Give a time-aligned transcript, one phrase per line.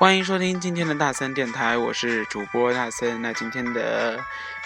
[0.00, 3.20] 欢迎收听今天的大森电台，我是主播大森。
[3.20, 4.18] 那今天的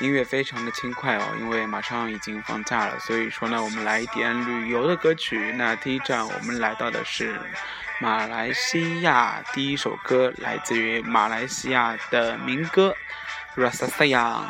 [0.00, 5.52] 音乐非常的轻快哦，因为马上已经放假了，所以说呢，我们来一点旅游的歌曲。
[5.58, 7.38] 那第一站我们来到的是
[8.00, 12.96] 马来西亚，第一首歌来自于马来西亚的民歌
[13.70, 14.44] 《Rasayang》。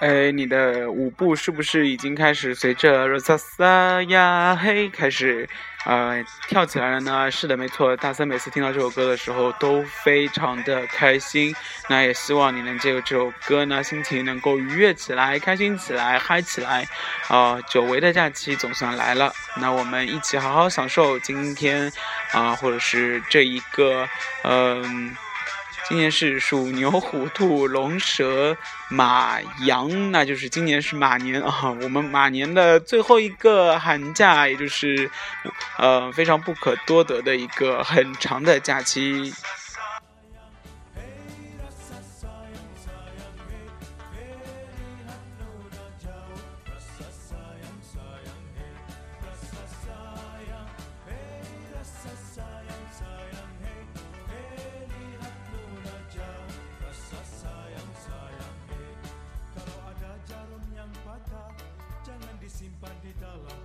[0.00, 3.62] 哎，你的舞步是不是已经开始随着热萨 s
[4.10, 5.46] 呀嘿开始
[5.84, 6.12] 啊
[6.48, 7.30] 跳起来了呢？
[7.30, 11.54] 是的，没错，大森每次听到这首歌的时候都非常的开心。
[11.90, 16.86] 那也希望你能借由这首歌呢，心情能够愉悦起来，开心起来，嗨起来。
[17.28, 21.92] 啊，久违的假期总算来了，那我们一起好好享受今天
[22.32, 24.08] 啊，或者是这一个
[24.44, 25.14] 嗯。
[25.88, 28.56] 今年是鼠、牛、虎、兔、龙、蛇、
[28.88, 31.76] 马、羊，那就是今年是马年啊！
[31.82, 35.10] 我们马年的最后一个寒假，也就是
[35.78, 39.32] 呃非常不可多得的一个很长的假期。
[63.10, 63.59] di dalam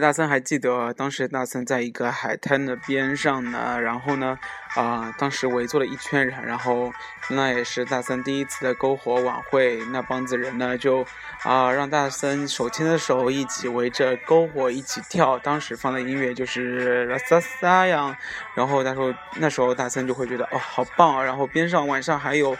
[0.00, 4.38] 大森还记得，当时大森在一个海滩的边上呢，然后呢，
[4.74, 6.92] 啊，当时围坐了一圈人，然后
[7.30, 11.06] 那也是大森第一次的篝火晚会，那帮子人呢就
[11.42, 18.16] 啊让大森手牵着手一起围着篝火一起跳，当时放的音乐就是萨萨呀，
[18.54, 22.56] 然后他说那时候大森就会觉得哦好棒，啊，然后边上晚上还有。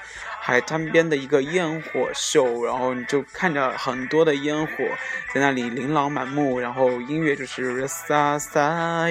[0.47, 4.73] 海滩边的一个烟火秀，然后你就看着很多的烟火
[5.35, 8.53] 在那里琳琅满目，然后音乐就是 r a s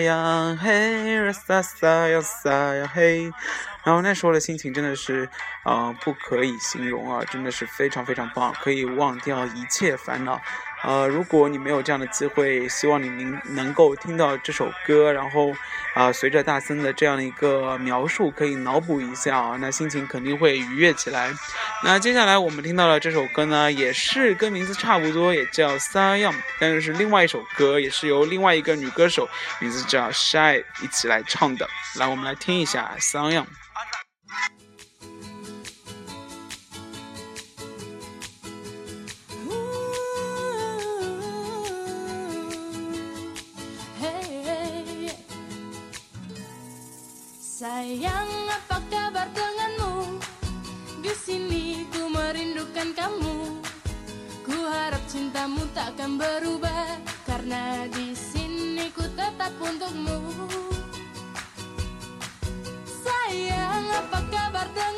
[0.06, 1.52] 呀嘿 r a s
[1.86, 3.24] 呀赛呀嘿，
[3.84, 5.28] 然后那时候的心情真的是
[5.64, 10.40] 啊，不可以形容啊，真的是非常非常棒，可以忘掉一切烦恼。
[10.86, 15.52] 呃，如果你没有这样的机会，希望你能能够听到这首歌，然后
[15.96, 21.32] 啊，随着大森的这样一个描述，可以脑补一下啊，那心情肯定会愉悦起来。
[21.84, 29.28] 那接下来我们听到的这首歌呢，也是跟名字差不多，也叫《三样》，但是是另外一首歌，也是由另外一个女歌手，
[29.60, 31.68] 名字叫 s h y 一起来唱的。
[31.98, 33.44] 来，我们来听一下《三样》。
[47.76, 50.16] Sayang, apa kabar denganmu?
[51.04, 53.60] Di sini ku merindukan kamu.
[54.48, 56.96] Ku harap cintamu takkan berubah
[57.28, 60.24] karena di sini ku tetap untukmu.
[63.04, 64.95] Sayang, apa kabar denganmu?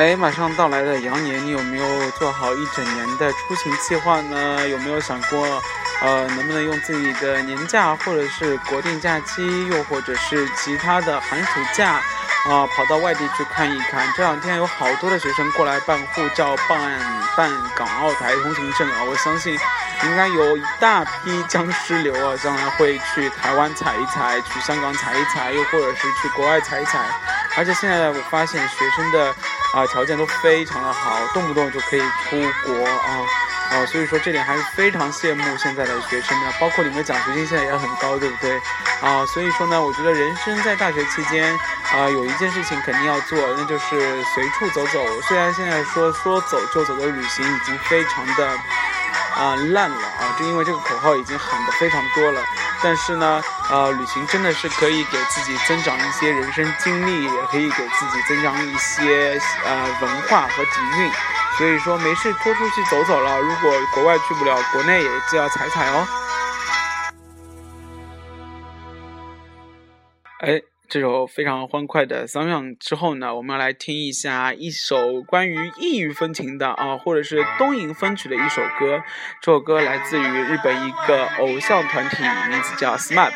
[0.00, 4.66] 哎，马上到来的羊年，你有没有做好一整年的出行计划呢？
[4.66, 5.46] 有没有想过，
[6.00, 12.00] 呃，能不能用自己的年假或者是国定假期，又或者是其他的寒暑假，
[12.46, 14.10] 啊，跑到外地去看一看？
[14.16, 16.80] 这两天有好多的学生过来办护照、办
[17.36, 19.52] 办港澳台通行证啊，我相信，
[20.04, 26.98] 应该有一大批“僵尸流”啊，将来会去台湾踩一踩，去香港踩一踩，又或者是去国外踩一踩。
[27.56, 29.34] 而且现在我发现学生的
[29.74, 33.26] 啊条件都非常的好，动不动就可以出国啊
[33.72, 38.56] 啊，所以说这点还是非常羡慕现在的学生的，包括你们奖学金现在也很高，对不对？
[39.00, 41.52] 啊，所以说呢，我觉得人生在大学期间
[41.92, 45.04] 啊有一件事情肯定要做，那就是随处走走。
[45.22, 48.46] 虽然现在说说走就走的旅行已经非常的
[49.34, 52.40] 啊烂了啊，就因为这个口号已经喊的非常多了。
[52.82, 53.40] 但是呢，
[53.70, 61.10] 呃，旅行真的是可以给自己增长一些人生经历，也可以给自己增长一些呃文化和底蕴。
[61.58, 63.38] 所以说，没事多出去走走了。
[63.38, 66.06] 如果国外去不了，国内也就要踩踩哦。
[70.40, 70.62] 哎。
[70.90, 79.00] 这首非常欢快的桑朗之后呢，我们来听一下一首关于异域风情的啊，或者是东瀛风曲的一首歌。
[79.40, 82.16] 这首歌来自于日本一个偶像团体，
[82.50, 83.30] 名字叫 SMAP。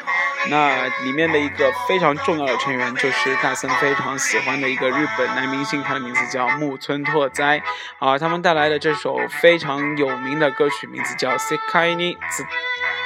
[0.50, 7.62] 那里面的一个非常重要的成员，就是大森非常喜欢的一个日本男明星，他的名字叫木村拓哉。
[8.00, 12.16] 啊，他们带来的这首非常有名的歌曲，名字叫《世界に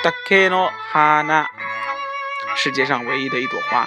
[0.02, 1.22] h a の花》，
[2.56, 3.86] 世界上唯一的一朵花。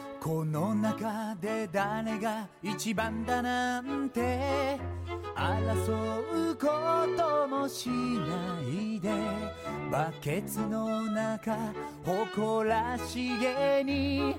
[0.23, 4.77] この中で誰が一番だなんて
[5.35, 6.67] 争うこ
[7.17, 9.09] ともしないで
[9.91, 11.57] バケツの中
[12.05, 14.35] 誇らしげに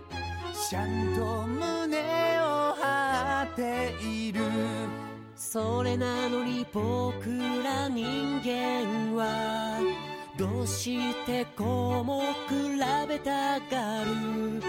[0.70, 1.64] ちゃんと胸を
[2.78, 4.40] 張っている
[5.34, 7.24] それなのに僕
[7.64, 9.80] ら人間は
[10.38, 12.54] どうしてこうも比
[13.08, 14.62] べたがる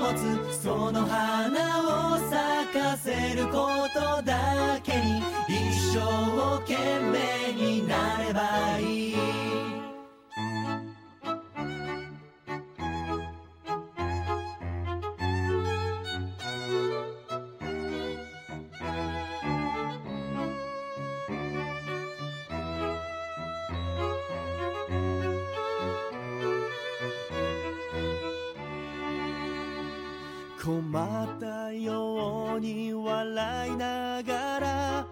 [0.00, 2.32] 持つその花を咲
[2.72, 4.09] かせること
[30.62, 35.06] 困ったように笑いながら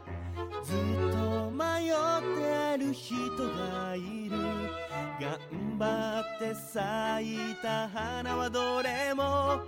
[0.63, 0.77] ずっ
[1.11, 4.37] と迷ってる人がいる
[5.19, 5.39] 頑
[5.79, 6.75] 張って咲
[7.35, 9.61] いた花はどれも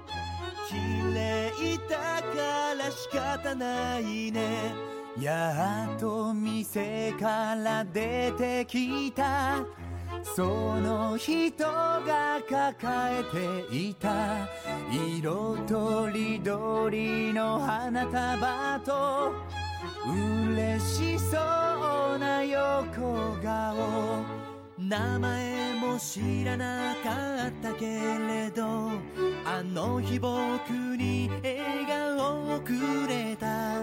[0.68, 0.74] 綺
[1.14, 1.50] 麗
[1.88, 4.40] だから仕方ないね
[5.18, 9.64] やっと店から出てきた
[10.22, 14.48] その人が抱えていた
[15.22, 19.32] 色とりどりの花束と
[20.52, 23.46] 嬉しそうな横顔
[24.78, 25.49] 名前
[25.98, 27.10] 知らなか
[27.48, 28.62] ったけれど
[29.44, 30.36] あの日僕
[30.96, 32.72] に笑顔をく
[33.08, 33.80] れた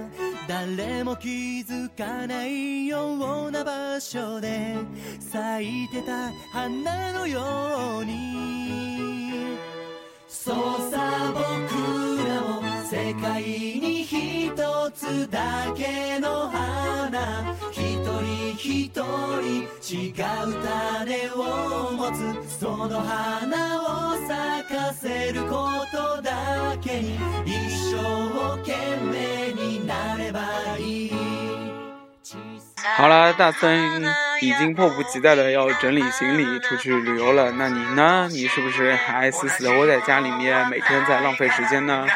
[0.47, 1.27] 誰も気
[1.61, 4.75] づかないような場所で
[5.19, 9.57] 咲いてた花のように
[10.27, 10.53] そ
[10.87, 12.06] うさ僕
[32.97, 34.01] 好了，大森
[34.41, 37.51] 已经迫不及待的要整理行李出去旅游了。
[37.51, 38.27] 那你呢？
[38.31, 42.07] 你是不是还死死窝在家里面，每天在浪费时间呢？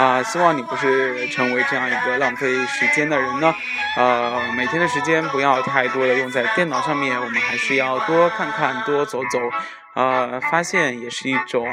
[0.00, 3.54] 啊，希望你不是成为这样一个浪费时间的人呢。
[3.98, 9.38] 呃，每天的时间不要太多的用在电脑上面，我们还是要多看看，多走走。
[9.94, 11.68] 呃，发现也是一种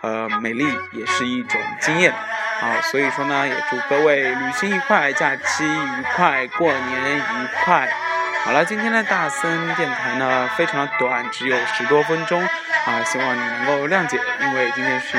[0.00, 2.12] 呃美丽，也是一种经验。
[2.60, 7.22] 好，所以说呢，也祝各位旅行愉快，假期愉快，过年愉
[7.62, 7.88] 快。
[8.44, 12.42] 好了，今天的大森电台呢非常短，只有十多分钟。
[12.42, 15.16] 啊，希望你能够谅解，因为今天是。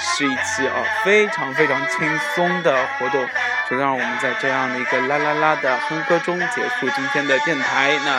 [0.00, 3.26] 是一期啊，非常非常轻松的活动，
[3.70, 7.98] 就让我们在这样的一个啦啦啦的哼歌中结束今天的电台。
[8.04, 8.12] 那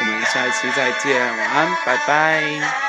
[0.00, 2.83] 我们下一期再见，晚安，拜拜。